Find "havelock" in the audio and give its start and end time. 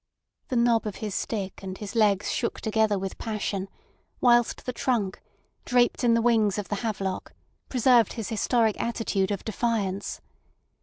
6.77-7.35